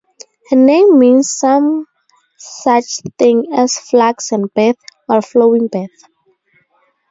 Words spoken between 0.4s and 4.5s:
Her name means some such thing as "flux